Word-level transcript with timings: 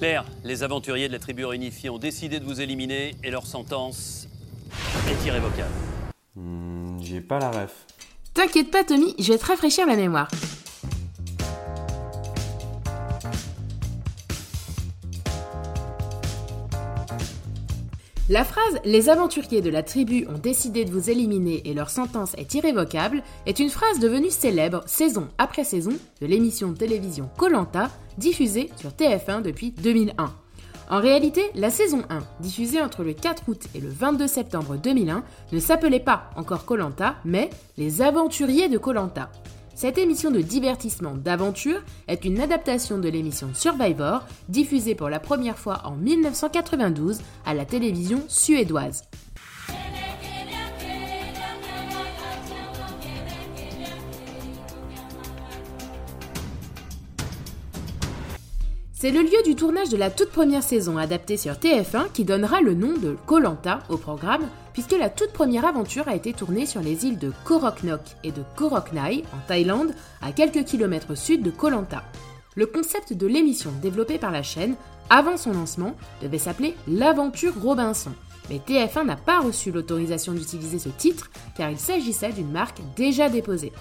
Claire, 0.00 0.24
les 0.44 0.62
aventuriers 0.62 1.08
de 1.08 1.12
la 1.12 1.18
tribu 1.18 1.44
réunifiée 1.44 1.90
ont 1.90 1.98
décidé 1.98 2.40
de 2.40 2.44
vous 2.46 2.62
éliminer 2.62 3.14
et 3.22 3.30
leur 3.30 3.44
sentence 3.46 4.28
est 5.06 5.26
irrévocable. 5.26 5.68
Hmm, 6.36 6.96
J'ai 7.02 7.20
pas 7.20 7.38
la 7.38 7.50
ref. 7.50 7.84
T'inquiète 8.32 8.70
pas 8.70 8.82
Tommy, 8.82 9.14
je 9.18 9.30
vais 9.30 9.38
te 9.38 9.44
rafraîchir 9.44 9.86
la 9.86 9.96
mémoire. 9.96 10.30
La 18.30 18.44
phrase 18.44 18.78
Les 18.84 19.08
aventuriers 19.08 19.60
de 19.60 19.70
la 19.70 19.82
tribu 19.82 20.24
ont 20.28 20.38
décidé 20.38 20.84
de 20.84 20.92
vous 20.92 21.10
éliminer 21.10 21.62
et 21.64 21.74
leur 21.74 21.90
sentence 21.90 22.34
est 22.34 22.54
irrévocable 22.54 23.24
est 23.44 23.58
une 23.58 23.70
phrase 23.70 23.98
devenue 23.98 24.30
célèbre 24.30 24.84
saison 24.86 25.26
après 25.36 25.64
saison 25.64 25.90
de 26.20 26.26
l'émission 26.28 26.70
de 26.70 26.76
télévision 26.76 27.28
Colanta 27.36 27.90
diffusée 28.18 28.70
sur 28.76 28.90
TF1 28.90 29.42
depuis 29.42 29.72
2001. 29.72 30.32
En 30.90 31.00
réalité, 31.00 31.42
la 31.56 31.70
saison 31.70 32.04
1, 32.08 32.20
diffusée 32.38 32.80
entre 32.80 33.02
le 33.02 33.14
4 33.14 33.48
août 33.48 33.64
et 33.74 33.80
le 33.80 33.88
22 33.88 34.28
septembre 34.28 34.76
2001, 34.76 35.24
ne 35.50 35.58
s'appelait 35.58 35.98
pas 35.98 36.30
encore 36.36 36.64
Colanta, 36.64 37.16
mais 37.24 37.50
Les 37.78 38.00
aventuriers 38.00 38.68
de 38.68 38.78
Colanta. 38.78 39.28
Cette 39.80 39.96
émission 39.96 40.30
de 40.30 40.42
divertissement 40.42 41.14
d'aventure 41.14 41.82
est 42.06 42.26
une 42.26 42.42
adaptation 42.42 42.98
de 42.98 43.08
l'émission 43.08 43.48
Survivor, 43.54 44.26
diffusée 44.50 44.94
pour 44.94 45.08
la 45.08 45.20
première 45.20 45.56
fois 45.56 45.80
en 45.86 45.96
1992 45.96 47.22
à 47.46 47.54
la 47.54 47.64
télévision 47.64 48.22
suédoise. 48.28 49.04
C'est 59.00 59.12
le 59.12 59.22
lieu 59.22 59.42
du 59.46 59.54
tournage 59.54 59.88
de 59.88 59.96
la 59.96 60.10
toute 60.10 60.28
première 60.28 60.62
saison 60.62 60.98
adaptée 60.98 61.38
sur 61.38 61.54
TF1 61.54 62.12
qui 62.12 62.26
donnera 62.26 62.60
le 62.60 62.74
nom 62.74 62.92
de 62.92 63.16
Kolanta 63.24 63.78
au 63.88 63.96
programme, 63.96 64.46
puisque 64.74 64.92
la 64.92 65.08
toute 65.08 65.32
première 65.32 65.64
aventure 65.64 66.06
a 66.06 66.14
été 66.14 66.34
tournée 66.34 66.66
sur 66.66 66.82
les 66.82 67.06
îles 67.06 67.18
de 67.18 67.32
Koroknok 67.44 68.02
et 68.24 68.30
de 68.30 68.42
Koroknai 68.56 69.24
en 69.32 69.38
Thaïlande, 69.48 69.94
à 70.20 70.32
quelques 70.32 70.66
kilomètres 70.66 71.16
sud 71.16 71.42
de 71.42 71.50
Kolanta. 71.50 72.04
Le 72.56 72.66
concept 72.66 73.14
de 73.14 73.26
l'émission 73.26 73.72
développée 73.80 74.18
par 74.18 74.32
la 74.32 74.42
chaîne, 74.42 74.74
avant 75.08 75.38
son 75.38 75.54
lancement, 75.54 75.96
devait 76.20 76.36
s'appeler 76.36 76.76
L'aventure 76.86 77.54
Robinson. 77.58 78.12
Mais 78.50 78.58
TF1 78.58 79.06
n'a 79.06 79.16
pas 79.16 79.40
reçu 79.40 79.72
l'autorisation 79.72 80.34
d'utiliser 80.34 80.78
ce 80.78 80.90
titre 80.90 81.30
car 81.56 81.70
il 81.70 81.78
s'agissait 81.78 82.32
d'une 82.32 82.52
marque 82.52 82.82
déjà 82.96 83.30
déposée. 83.30 83.72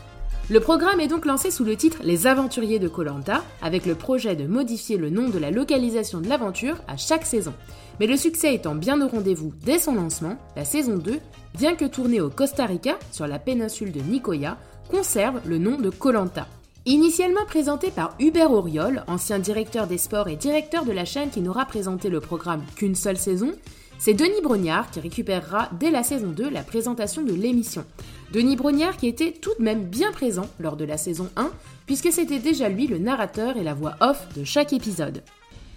Le 0.51 0.59
programme 0.59 0.99
est 0.99 1.07
donc 1.07 1.27
lancé 1.27 1.51
sous 1.51 1.63
le 1.63 1.75
titre 1.75 1.99
Les 2.03 2.25
Aventuriers 2.25 2.79
de 2.79 2.87
Colanta, 2.87 3.43
avec 3.61 3.85
le 3.85 3.93
projet 3.93 4.35
de 4.35 4.47
modifier 4.47 4.97
le 4.97 5.11
nom 5.11 5.29
de 5.29 5.37
la 5.37 5.51
localisation 5.51 6.21
de 6.21 6.27
l'aventure 6.27 6.77
à 6.87 6.97
chaque 6.97 7.27
saison. 7.27 7.53
Mais 7.99 8.07
le 8.07 8.17
succès 8.17 8.55
étant 8.55 8.73
bien 8.73 8.99
au 8.99 9.07
rendez-vous 9.07 9.53
dès 9.63 9.77
son 9.77 9.93
lancement, 9.93 10.37
la 10.55 10.65
saison 10.65 10.97
2, 10.97 11.19
bien 11.55 11.75
que 11.75 11.85
tournée 11.85 12.19
au 12.19 12.31
Costa 12.31 12.65
Rica, 12.65 12.97
sur 13.11 13.27
la 13.27 13.37
péninsule 13.37 13.91
de 13.91 13.99
Nicoya, 13.99 14.57
conserve 14.89 15.39
le 15.45 15.59
nom 15.59 15.77
de 15.77 15.91
Colanta. 15.91 16.47
Initialement 16.87 17.45
présenté 17.45 17.91
par 17.91 18.15
Hubert 18.19 18.51
Auriol, 18.51 19.03
ancien 19.05 19.37
directeur 19.37 19.85
des 19.85 19.99
sports 19.99 20.29
et 20.29 20.35
directeur 20.35 20.83
de 20.83 20.91
la 20.91 21.05
chaîne 21.05 21.29
qui 21.29 21.41
n'aura 21.41 21.65
présenté 21.65 22.09
le 22.09 22.21
programme 22.21 22.63
qu'une 22.75 22.95
seule 22.95 23.17
saison, 23.17 23.51
c'est 23.99 24.13
Denis 24.13 24.41
Brognard 24.41 24.89
qui 24.89 25.01
récupérera 25.01 25.69
dès 25.73 25.91
la 25.91 26.03
saison 26.03 26.27
2 26.27 26.49
la 26.49 26.63
présentation 26.63 27.21
de 27.21 27.33
l'émission. 27.33 27.83
Denis 28.31 28.55
Brognard 28.55 28.95
qui 28.95 29.07
était 29.07 29.33
tout 29.33 29.51
de 29.59 29.63
même 29.63 29.83
bien 29.83 30.13
présent 30.13 30.47
lors 30.57 30.77
de 30.77 30.85
la 30.85 30.97
saison 30.97 31.29
1, 31.35 31.51
puisque 31.85 32.11
c'était 32.11 32.39
déjà 32.39 32.69
lui 32.69 32.87
le 32.87 32.97
narrateur 32.97 33.57
et 33.57 33.63
la 33.63 33.73
voix 33.73 33.95
off 33.99 34.25
de 34.37 34.45
chaque 34.45 34.71
épisode. 34.71 35.21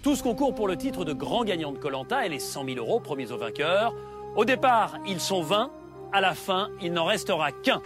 Tous 0.03 0.21
concourent 0.21 0.55
pour 0.55 0.69
le 0.69 0.77
titre 0.77 1.03
de 1.03 1.11
grand 1.11 1.43
gagnant 1.43 1.73
de 1.73 1.77
Colanta 1.77 2.25
et 2.25 2.29
les 2.29 2.39
100 2.39 2.65
000 2.65 2.77
euros 2.77 3.01
promis 3.01 3.29
aux 3.31 3.37
vainqueurs. 3.37 3.93
Au 4.37 4.45
départ, 4.45 4.97
ils 5.05 5.19
sont 5.19 5.41
20. 5.41 5.69
À 6.13 6.21
la 6.21 6.33
fin, 6.33 6.69
il 6.81 6.93
n'en 6.93 7.05
restera 7.05 7.51
qu'un. 7.51 7.81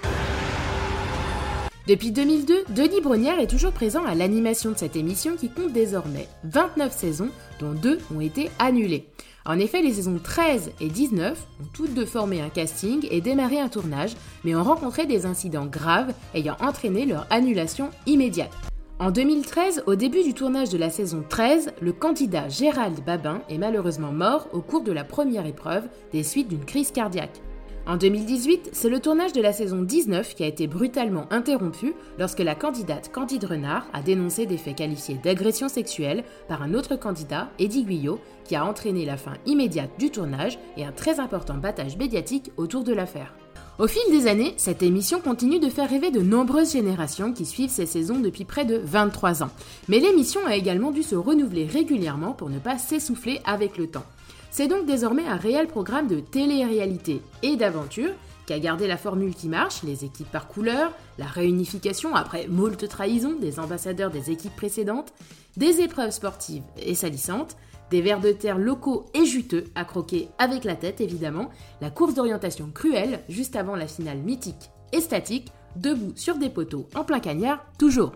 Depuis 1.87 2.11
2002, 2.11 2.65
Denis 2.75 2.99
Brognard 2.99 3.39
est 3.39 3.47
toujours 3.47 3.71
présent 3.71 4.03
à 4.03 4.13
l'animation 4.13 4.71
de 4.71 4.77
cette 4.77 4.97
émission 4.97 5.37
qui 5.37 5.49
compte 5.49 5.71
désormais 5.71 6.27
29 6.43 6.91
saisons, 6.91 7.29
dont 7.61 7.71
deux 7.71 7.99
ont 8.13 8.19
été 8.19 8.49
annulées. 8.59 9.07
En 9.45 9.57
effet, 9.57 9.81
les 9.81 9.93
saisons 9.93 10.19
13 10.21 10.71
et 10.81 10.89
19 10.89 11.47
ont 11.61 11.67
toutes 11.71 11.93
deux 11.93 12.05
formé 12.05 12.41
un 12.41 12.49
casting 12.49 13.07
et 13.09 13.21
démarré 13.21 13.61
un 13.61 13.69
tournage, 13.69 14.17
mais 14.43 14.53
ont 14.53 14.63
rencontré 14.63 15.05
des 15.05 15.25
incidents 15.25 15.65
graves 15.65 16.13
ayant 16.33 16.57
entraîné 16.59 17.05
leur 17.05 17.25
annulation 17.29 17.89
immédiate. 18.05 18.51
En 18.99 19.09
2013, 19.09 19.83
au 19.87 19.95
début 19.95 20.23
du 20.23 20.33
tournage 20.33 20.69
de 20.69 20.77
la 20.77 20.89
saison 20.89 21.23
13, 21.29 21.71
le 21.79 21.93
candidat 21.93 22.49
Gérald 22.49 22.99
Babin 23.05 23.41
est 23.47 23.59
malheureusement 23.59 24.11
mort 24.11 24.49
au 24.51 24.59
cours 24.59 24.83
de 24.83 24.91
la 24.91 25.05
première 25.05 25.45
épreuve 25.45 25.87
des 26.11 26.23
suites 26.23 26.49
d'une 26.49 26.65
crise 26.65 26.91
cardiaque. 26.91 27.39
En 27.87 27.95
2018, 27.95 28.71
c'est 28.73 28.89
le 28.89 28.99
tournage 28.99 29.31
de 29.31 29.39
la 29.39 29.53
saison 29.53 29.81
19 29.81 30.35
qui 30.35 30.43
a 30.43 30.47
été 30.47 30.67
brutalement 30.67 31.25
interrompu 31.31 31.93
lorsque 32.19 32.39
la 32.39 32.53
candidate 32.53 33.09
Candide 33.13 33.45
Renard 33.45 33.85
a 33.93 34.01
dénoncé 34.01 34.45
des 34.45 34.57
faits 34.57 34.75
qualifiés 34.75 35.17
d'agression 35.23 35.69
sexuelle 35.69 36.25
par 36.49 36.61
un 36.61 36.73
autre 36.73 36.97
candidat, 36.97 37.49
Eddie 37.59 37.85
Guyot, 37.85 38.19
qui 38.43 38.57
a 38.57 38.65
entraîné 38.65 39.05
la 39.05 39.15
fin 39.15 39.35
immédiate 39.45 39.91
du 39.97 40.11
tournage 40.11 40.59
et 40.75 40.83
un 40.83 40.91
très 40.91 41.21
important 41.21 41.53
battage 41.53 41.95
médiatique 41.95 42.51
autour 42.57 42.83
de 42.83 42.91
l'affaire. 42.91 43.33
Au 43.79 43.87
fil 43.87 44.01
des 44.11 44.27
années, 44.27 44.53
cette 44.57 44.83
émission 44.83 45.21
continue 45.21 45.59
de 45.59 45.69
faire 45.69 45.89
rêver 45.89 46.11
de 46.11 46.21
nombreuses 46.21 46.73
générations 46.73 47.31
qui 47.31 47.45
suivent 47.45 47.69
ces 47.69 47.85
saisons 47.85 48.19
depuis 48.19 48.43
près 48.43 48.65
de 48.65 48.81
23 48.83 49.43
ans. 49.43 49.51
Mais 49.87 49.99
l'émission 49.99 50.41
a 50.45 50.57
également 50.57 50.91
dû 50.91 51.03
se 51.03 51.15
renouveler 51.15 51.65
régulièrement 51.65 52.33
pour 52.33 52.49
ne 52.49 52.59
pas 52.59 52.77
s'essouffler 52.77 53.39
avec 53.45 53.77
le 53.77 53.87
temps. 53.87 54.03
C'est 54.49 54.67
donc 54.67 54.85
désormais 54.85 55.27
un 55.27 55.35
réel 55.35 55.67
programme 55.67 56.07
de 56.07 56.19
télé-réalité 56.19 57.21
et 57.43 57.57
d'aventure 57.57 58.11
qui 58.47 58.53
a 58.53 58.59
gardé 58.59 58.87
la 58.87 58.97
formule 58.97 59.35
qui 59.35 59.49
marche, 59.49 59.83
les 59.83 60.05
équipes 60.05 60.31
par 60.31 60.47
couleur, 60.47 60.93
la 61.17 61.25
réunification 61.25 62.15
après 62.15 62.47
moult 62.47 62.87
trahison 62.87 63.35
des 63.39 63.59
ambassadeurs 63.59 64.09
des 64.09 64.31
équipes 64.31 64.55
précédentes, 64.55 65.13
des 65.57 65.81
épreuves 65.81 66.11
sportives 66.11 66.63
et 66.77 66.95
salissantes, 66.95 67.57
des 67.91 68.01
vers 68.01 68.21
de 68.21 68.31
terre 68.31 68.57
locaux 68.57 69.05
et 69.13 69.25
juteux 69.25 69.65
à 69.75 69.83
croquer 69.83 70.29
avec 70.39 70.63
la 70.63 70.75
tête 70.75 71.01
évidemment, 71.01 71.49
la 71.81 71.89
course 71.89 72.13
d'orientation 72.13 72.69
cruelle 72.73 73.19
juste 73.27 73.55
avant 73.57 73.75
la 73.75 73.87
finale 73.87 74.19
mythique 74.19 74.71
et 74.93 75.01
statique, 75.01 75.51
debout 75.75 76.13
sur 76.15 76.37
des 76.37 76.49
poteaux 76.49 76.87
en 76.95 77.03
plein 77.03 77.19
cagnard, 77.19 77.59
toujours. 77.77 78.13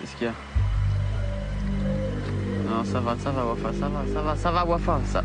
Qu'est-ce 0.00 0.16
qu'il 0.16 0.26
y 0.26 0.30
a? 0.30 0.34
Non, 2.70 2.84
ça 2.84 3.00
va, 3.00 3.16
ça 3.18 3.32
va, 3.32 3.44
Wafa, 3.46 3.72
ça 3.72 3.88
va, 3.88 4.04
ça 4.12 4.22
va, 4.22 4.36
ça 4.36 4.50
va, 4.52 5.00
ça. 5.06 5.24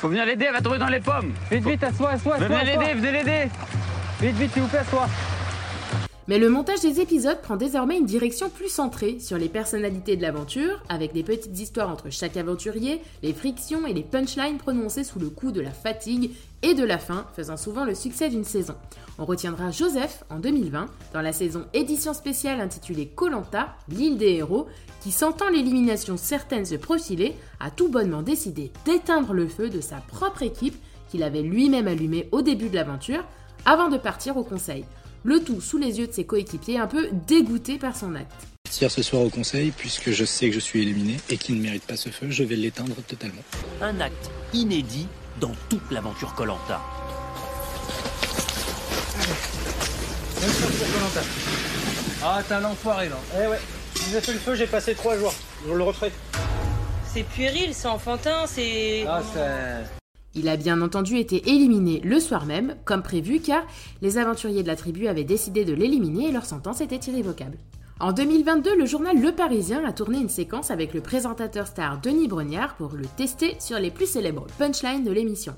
Faut 0.00 0.08
venir 0.08 0.24
l'aider, 0.24 0.46
elle 0.46 0.54
va 0.54 0.62
tomber 0.62 0.78
dans 0.78 0.88
les 0.88 1.00
pommes. 1.00 1.34
Vite, 1.50 1.62
vite, 1.62 1.84
assois, 1.84 2.12
assois, 2.12 2.36
assois. 2.36 2.48
Venez 2.48 2.64
l'aider, 2.64 2.94
venez 2.94 3.12
l'aider. 3.12 3.48
Vite, 4.22 4.34
vite, 4.36 4.52
s'il 4.54 4.62
vous 4.62 4.68
plaît, 4.68 4.78
assois. 4.78 5.06
Mais 6.26 6.38
le 6.38 6.48
montage 6.48 6.80
des 6.80 7.00
épisodes 7.00 7.42
prend 7.42 7.56
désormais 7.56 7.98
une 7.98 8.06
direction 8.06 8.48
plus 8.48 8.70
centrée 8.70 9.18
sur 9.18 9.36
les 9.36 9.50
personnalités 9.50 10.16
de 10.16 10.22
l'aventure, 10.22 10.80
avec 10.88 11.12
des 11.12 11.22
petites 11.22 11.58
histoires 11.58 11.90
entre 11.90 12.08
chaque 12.08 12.38
aventurier, 12.38 13.02
les 13.22 13.34
frictions 13.34 13.86
et 13.86 13.92
les 13.92 14.02
punchlines 14.02 14.56
prononcées 14.56 15.04
sous 15.04 15.18
le 15.18 15.28
coup 15.28 15.52
de 15.52 15.60
la 15.60 15.72
fatigue 15.72 16.30
et 16.62 16.74
de 16.74 16.84
la 16.84 16.98
faim, 16.98 17.26
faisant 17.34 17.56
souvent 17.56 17.84
le 17.84 17.94
succès 17.94 18.28
d'une 18.28 18.44
saison. 18.44 18.74
On 19.18 19.24
retiendra 19.24 19.70
Joseph 19.70 20.24
en 20.30 20.38
2020 20.38 20.86
dans 21.12 21.20
la 21.20 21.32
saison 21.32 21.66
édition 21.72 22.14
spéciale 22.14 22.60
intitulée 22.60 23.06
Colanta, 23.06 23.76
l'île 23.88 24.18
des 24.18 24.34
héros, 24.34 24.66
qui 25.00 25.12
sentant 25.12 25.48
l'élimination 25.48 26.16
certaine 26.16 26.66
se 26.66 26.74
profiler, 26.74 27.36
a 27.60 27.70
tout 27.70 27.88
bonnement 27.88 28.22
décidé 28.22 28.72
d'éteindre 28.84 29.32
le 29.32 29.48
feu 29.48 29.70
de 29.70 29.80
sa 29.80 29.96
propre 29.96 30.42
équipe 30.42 30.76
qu'il 31.10 31.22
avait 31.22 31.42
lui-même 31.42 31.88
allumé 31.88 32.28
au 32.32 32.42
début 32.42 32.68
de 32.68 32.76
l'aventure, 32.76 33.24
avant 33.64 33.88
de 33.88 33.98
partir 33.98 34.36
au 34.36 34.44
conseil 34.44 34.84
le 35.24 35.40
tout 35.40 35.60
sous 35.60 35.78
les 35.78 35.98
yeux 35.98 36.06
de 36.06 36.12
ses 36.12 36.24
coéquipiers 36.24 36.78
un 36.78 36.86
peu 36.86 37.08
dégoûtés 37.26 37.78
par 37.78 37.96
son 37.96 38.14
acte. 38.14 38.46
Partir 38.64 38.90
ce 38.90 39.02
soir 39.02 39.22
au 39.22 39.30
conseil, 39.30 39.70
puisque 39.70 40.10
je 40.10 40.24
sais 40.24 40.48
que 40.48 40.54
je 40.54 40.60
suis 40.60 40.82
éliminé 40.82 41.16
et 41.28 41.36
qu'il 41.36 41.56
ne 41.56 41.62
mérite 41.62 41.84
pas 41.84 41.96
ce 41.96 42.08
feu, 42.08 42.30
je 42.30 42.44
vais 42.44 42.56
l'éteindre 42.56 42.94
totalement. 43.06 43.42
Un 43.80 44.00
acte 44.00 44.30
inédit 44.54 45.06
dans 45.38 45.52
toute 45.68 45.90
l'aventure 45.90 46.34
Colanta. 46.34 46.80
Ah, 52.22 52.40
t'es 52.46 52.54
un 52.54 52.64
enfoiré 52.64 53.08
là. 53.08 53.16
Eh 53.34 53.46
ouais, 53.48 53.58
j'ai 54.10 54.20
fait 54.20 54.32
le 54.32 54.38
feu, 54.38 54.54
j'ai 54.54 54.66
passé 54.66 54.94
trois 54.94 55.16
jours. 55.16 55.34
Je 55.66 55.72
le 55.72 55.82
referai. 55.82 56.12
C'est 57.12 57.22
puéril, 57.24 57.74
c'est 57.74 57.88
enfantin, 57.88 58.46
c'est. 58.46 59.04
Ah, 59.06 59.22
c'est. 59.32 60.00
Il 60.34 60.48
a 60.48 60.56
bien 60.56 60.80
entendu 60.80 61.18
été 61.18 61.50
éliminé 61.50 62.00
le 62.04 62.20
soir 62.20 62.46
même, 62.46 62.76
comme 62.84 63.02
prévu, 63.02 63.40
car 63.40 63.64
les 64.00 64.16
aventuriers 64.16 64.62
de 64.62 64.68
la 64.68 64.76
tribu 64.76 65.08
avaient 65.08 65.24
décidé 65.24 65.64
de 65.64 65.72
l'éliminer 65.72 66.28
et 66.28 66.32
leur 66.32 66.46
sentence 66.46 66.80
était 66.80 67.10
irrévocable. 67.10 67.58
En 68.00 68.12
2022, 68.12 68.76
le 68.76 68.86
journal 68.86 69.20
Le 69.20 69.30
Parisien 69.30 69.84
a 69.84 69.92
tourné 69.92 70.16
une 70.16 70.30
séquence 70.30 70.70
avec 70.70 70.94
le 70.94 71.02
présentateur 71.02 71.66
star 71.66 72.00
Denis 72.00 72.28
Brognard 72.28 72.74
pour 72.76 72.92
le 72.94 73.04
tester 73.04 73.56
sur 73.60 73.78
les 73.78 73.90
plus 73.90 74.06
célèbres 74.06 74.46
punchlines 74.58 75.04
de 75.04 75.12
l'émission. 75.12 75.54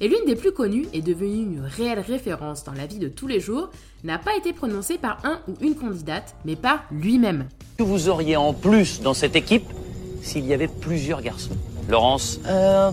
Et 0.00 0.08
l'une 0.08 0.24
des 0.24 0.34
plus 0.34 0.52
connues 0.52 0.86
est 0.94 1.02
devenue 1.02 1.42
une 1.42 1.60
réelle 1.60 2.00
référence 2.00 2.64
dans 2.64 2.72
la 2.72 2.86
vie 2.86 2.98
de 2.98 3.08
tous 3.08 3.26
les 3.26 3.40
jours, 3.40 3.68
n'a 4.04 4.16
pas 4.16 4.34
été 4.38 4.54
prononcée 4.54 4.96
par 4.96 5.18
un 5.24 5.40
ou 5.48 5.52
une 5.60 5.74
candidate, 5.74 6.34
mais 6.46 6.56
par 6.56 6.82
lui-même. 6.90 7.44
Que 7.76 7.82
vous 7.82 8.08
auriez 8.08 8.36
en 8.36 8.54
plus 8.54 9.02
dans 9.02 9.12
cette 9.12 9.36
équipe 9.36 9.68
s'il 10.22 10.46
y 10.46 10.54
avait 10.54 10.68
plusieurs 10.68 11.20
garçons? 11.20 11.58
Laurence? 11.90 12.40
Euh, 12.46 12.90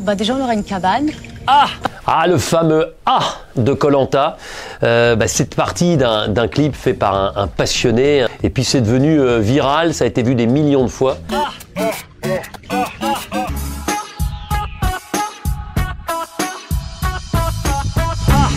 bah 0.00 0.16
déjà 0.16 0.34
on 0.34 0.42
aura 0.42 0.54
une 0.54 0.64
cabane. 0.64 1.12
Ah 1.46 1.68
Ah, 2.12 2.26
le 2.26 2.38
fameux 2.38 2.94
A 3.06 3.20
de 3.54 3.72
Colanta. 3.72 4.36
Euh, 4.82 5.14
bah, 5.14 5.28
c'est 5.28 5.54
parti 5.54 5.96
d'un 5.96 6.48
clip 6.48 6.74
fait 6.74 6.92
par 6.92 7.38
un, 7.38 7.46
passionné. 7.46 8.26
Et 8.42 8.50
puis 8.50 8.64
c'est 8.64 8.80
devenu 8.80 9.20
euh, 9.20 9.38
viral, 9.38 9.94
ça 9.94 10.02
a 10.02 10.06
été 10.08 10.24
vu 10.24 10.34
des 10.34 10.48
millions 10.48 10.82
de 10.82 10.90
fois. 10.90 11.18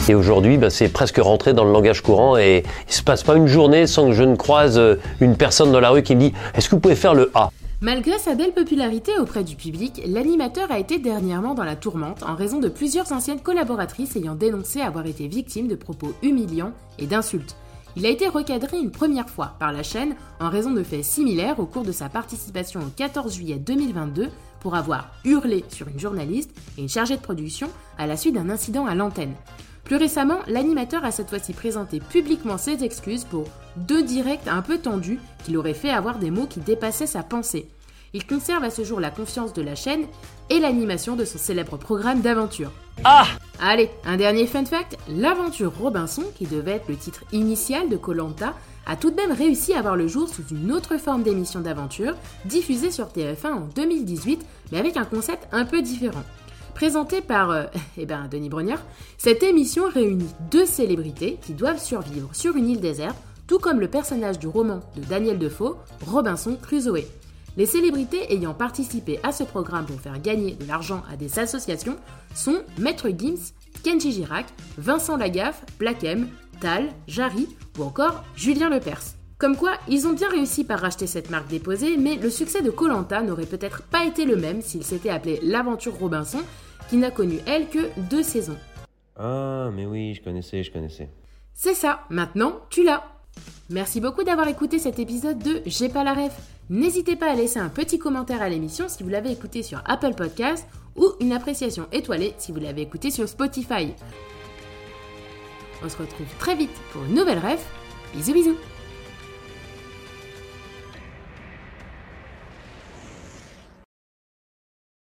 Et 0.09 0.15
aujourd'hui, 0.15 0.57
bah, 0.57 0.71
c'est 0.71 0.89
presque 0.89 1.19
rentré 1.19 1.53
dans 1.53 1.63
le 1.63 1.71
langage 1.71 2.01
courant 2.01 2.35
et 2.37 2.63
il 2.87 2.93
se 2.93 3.03
passe 3.03 3.21
pas 3.21 3.35
une 3.35 3.45
journée 3.45 3.85
sans 3.85 4.07
que 4.07 4.13
je 4.13 4.23
ne 4.23 4.35
croise 4.35 4.79
euh, 4.79 4.95
une 5.21 5.37
personne 5.37 5.71
dans 5.71 5.79
la 5.79 5.91
rue 5.91 6.01
qui 6.01 6.15
me 6.15 6.21
dit 6.21 6.33
Est-ce 6.55 6.69
que 6.69 6.75
vous 6.75 6.81
pouvez 6.81 6.95
faire 6.95 7.13
le 7.13 7.29
A? 7.35 7.51
Malgré 7.83 8.17
sa 8.17 8.33
belle 8.33 8.53
popularité 8.53 9.11
auprès 9.19 9.43
du 9.43 9.57
public, 9.57 10.01
l'animateur 10.07 10.71
a 10.71 10.79
été 10.79 10.99
dernièrement 10.99 11.53
dans 11.53 11.65
la 11.65 11.75
tourmente 11.75 12.23
en 12.23 12.33
raison 12.33 12.61
de 12.61 12.69
plusieurs 12.69 13.11
anciennes 13.11 13.41
collaboratrices 13.41 14.15
ayant 14.15 14.35
dénoncé 14.35 14.79
avoir 14.79 15.05
été 15.05 15.27
victimes 15.27 15.67
de 15.67 15.75
propos 15.75 16.13
humiliants 16.23 16.71
et 16.97 17.07
d'insultes. 17.07 17.57
Il 17.97 18.05
a 18.05 18.09
été 18.09 18.29
recadré 18.29 18.79
une 18.79 18.89
première 18.89 19.29
fois 19.29 19.57
par 19.59 19.73
la 19.73 19.83
chaîne 19.83 20.15
en 20.39 20.49
raison 20.49 20.71
de 20.71 20.81
faits 20.81 21.03
similaires 21.03 21.59
au 21.59 21.65
cours 21.65 21.83
de 21.83 21.91
sa 21.91 22.07
participation 22.07 22.79
au 22.79 22.89
14 22.95 23.35
juillet 23.35 23.59
2022 23.59 24.29
pour 24.61 24.75
avoir 24.75 25.11
hurlé 25.25 25.65
sur 25.67 25.89
une 25.89 25.99
journaliste 25.99 26.51
et 26.77 26.81
une 26.83 26.87
chargée 26.87 27.17
de 27.17 27.21
production 27.21 27.67
à 27.97 28.07
la 28.07 28.15
suite 28.15 28.35
d'un 28.35 28.49
incident 28.49 28.85
à 28.85 28.95
l'antenne. 28.95 29.35
Plus 29.83 29.95
récemment, 29.97 30.39
l'animateur 30.47 31.03
a 31.03 31.11
cette 31.11 31.29
fois-ci 31.29 31.53
présenté 31.53 31.99
publiquement 31.99 32.57
ses 32.57 32.83
excuses 32.83 33.25
pour 33.25 33.45
deux 33.75 34.03
directs 34.03 34.47
un 34.47 34.61
peu 34.61 34.77
tendus 34.77 35.19
qu'il 35.43 35.57
aurait 35.57 35.73
fait 35.73 35.89
avoir 35.89 36.19
des 36.19 36.31
mots 36.31 36.47
qui 36.47 36.61
dépassaient 36.61 37.07
sa 37.07 37.23
pensée. 37.23 37.69
Il 38.13 38.25
conserve 38.25 38.63
à 38.63 38.69
ce 38.69 38.83
jour 38.83 38.99
la 38.99 39.09
confiance 39.09 39.53
de 39.53 39.61
la 39.61 39.75
chaîne 39.75 40.05
et 40.49 40.59
l'animation 40.59 41.15
de 41.15 41.25
son 41.25 41.39
célèbre 41.39 41.77
programme 41.77 42.21
d'aventure. 42.21 42.71
Ah 43.03 43.25
Allez, 43.59 43.89
un 44.05 44.17
dernier 44.17 44.45
fun 44.45 44.65
fact, 44.65 44.97
l'aventure 45.07 45.73
Robinson, 45.79 46.23
qui 46.35 46.45
devait 46.45 46.73
être 46.73 46.89
le 46.89 46.95
titre 46.95 47.23
initial 47.31 47.89
de 47.89 47.97
Colanta, 47.97 48.53
a 48.85 48.95
tout 48.95 49.09
de 49.09 49.15
même 49.15 49.31
réussi 49.31 49.73
à 49.73 49.81
voir 49.81 49.95
le 49.95 50.07
jour 50.07 50.27
sous 50.27 50.43
une 50.51 50.71
autre 50.71 50.97
forme 50.97 51.23
d'émission 51.23 51.61
d'aventure, 51.61 52.15
diffusée 52.45 52.91
sur 52.91 53.07
TF1 53.07 53.53
en 53.53 53.67
2018, 53.75 54.45
mais 54.71 54.79
avec 54.79 54.97
un 54.97 55.05
concept 55.05 55.47
un 55.51 55.65
peu 55.65 55.81
différent. 55.81 56.23
Présentée 56.75 57.21
par 57.21 57.51
euh, 57.51 57.65
eh 57.97 58.05
ben, 58.05 58.27
Denis 58.27 58.49
Brognard, 58.49 58.81
cette 59.17 59.43
émission 59.43 59.85
réunit 59.87 60.29
deux 60.51 60.65
célébrités 60.65 61.37
qui 61.41 61.53
doivent 61.53 61.81
survivre 61.81 62.29
sur 62.33 62.55
une 62.55 62.69
île 62.69 62.81
déserte, 62.81 63.17
tout 63.47 63.59
comme 63.59 63.79
le 63.79 63.87
personnage 63.87 64.39
du 64.39 64.47
roman 64.47 64.79
de 64.95 65.01
Daniel 65.01 65.37
Defoe, 65.37 65.77
Robinson 66.05 66.57
Crusoe. 66.61 67.03
Les 67.55 67.67
célébrités 67.67 68.33
ayant 68.33 68.55
participé 68.55 69.19
à 69.21 69.31
ce 69.31 69.43
programme 69.43 69.85
pour 69.85 69.99
faire 70.01 70.19
gagner 70.19 70.55
de 70.55 70.67
l'argent 70.67 71.03
à 71.11 71.15
des 71.17 71.37
associations 71.37 71.97
sont 72.33 72.63
Maître 72.79 73.09
Gims, 73.09 73.53
Kenji 73.83 74.11
Girac, 74.11 74.47
Vincent 74.77 75.17
Lagaffe, 75.17 75.63
Black 75.77 76.03
M, 76.03 76.29
Tal, 76.59 76.89
Jarry 77.07 77.47
ou 77.77 77.83
encore 77.83 78.23
Julien 78.35 78.69
Lepers. 78.69 79.22
Comme 79.43 79.57
quoi, 79.57 79.73
ils 79.89 80.07
ont 80.07 80.13
bien 80.13 80.29
réussi 80.29 80.63
par 80.63 80.79
racheter 80.79 81.05
cette 81.05 81.29
marque 81.29 81.49
déposée, 81.49 81.97
mais 81.97 82.15
le 82.15 82.29
succès 82.29 82.61
de 82.61 82.71
Colanta 82.71 83.21
n'aurait 83.21 83.45
peut-être 83.45 83.83
pas 83.83 84.05
été 84.05 84.23
le 84.23 84.37
même 84.37 84.61
s'il 84.61 84.85
s'était 84.85 85.09
appelé 85.09 85.37
L'Aventure 85.43 85.99
Robinson, 85.99 86.39
qui 86.89 86.95
n'a 86.95 87.11
connu 87.11 87.39
elle 87.45 87.67
que 87.67 87.89
deux 88.09 88.23
saisons. 88.23 88.55
Ah, 89.17 89.69
mais 89.73 89.85
oui, 89.85 90.13
je 90.13 90.23
connaissais, 90.23 90.63
je 90.63 90.71
connaissais. 90.71 91.09
C'est 91.53 91.73
ça, 91.73 92.05
maintenant 92.09 92.61
tu 92.69 92.85
l'as. 92.85 93.03
Merci 93.69 93.99
beaucoup 93.99 94.23
d'avoir 94.23 94.47
écouté 94.47 94.79
cet 94.79 94.97
épisode 94.97 95.39
de 95.39 95.61
J'ai 95.65 95.89
pas 95.89 96.05
la 96.05 96.13
ref. 96.13 96.31
N'hésitez 96.69 97.17
pas 97.17 97.29
à 97.29 97.35
laisser 97.35 97.59
un 97.59 97.67
petit 97.67 97.99
commentaire 97.99 98.41
à 98.41 98.47
l'émission 98.47 98.87
si 98.87 99.03
vous 99.03 99.09
l'avez 99.09 99.33
écouté 99.33 99.61
sur 99.61 99.81
Apple 99.85 100.13
Podcast 100.13 100.65
ou 100.95 101.05
une 101.19 101.33
appréciation 101.33 101.87
étoilée 101.91 102.33
si 102.37 102.53
vous 102.53 102.61
l'avez 102.61 102.83
écouté 102.83 103.11
sur 103.11 103.27
Spotify. 103.27 103.93
On 105.83 105.89
se 105.89 105.97
retrouve 105.97 106.27
très 106.39 106.55
vite 106.55 106.71
pour 106.93 107.03
une 107.03 107.15
nouvelle 107.15 107.39
ref. 107.39 107.67
Bisous 108.15 108.31
bisous 108.31 108.57